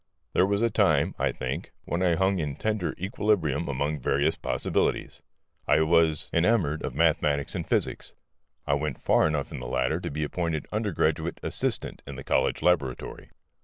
[0.33, 5.21] There was a time, I think, when I hung in tender equilibrium among various possibilities.
[5.67, 8.15] I was enamoured of mathematics and physics:
[8.65, 12.63] I went far enough in the latter to be appointed undergraduate assistant in the college
[12.63, 13.29] laboratory.